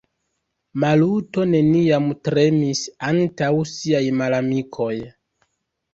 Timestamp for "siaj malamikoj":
3.75-4.93